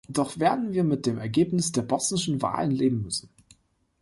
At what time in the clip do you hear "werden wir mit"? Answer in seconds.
0.39-1.05